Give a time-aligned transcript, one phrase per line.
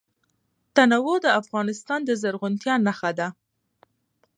[0.75, 3.27] تنوع د افغانستان د زرغونتیا نښه ده.